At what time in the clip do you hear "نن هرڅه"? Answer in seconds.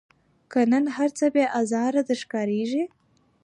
0.71-1.25